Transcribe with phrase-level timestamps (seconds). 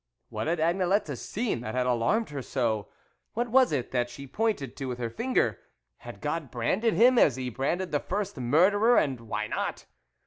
[0.29, 2.87] What had Agnelette seen that had alarmed her so?
[3.35, 5.59] What was it that she pointed to with her finger?
[5.97, 8.97] Had God branded him, as He branded the first murderer?
[8.97, 9.85] And why not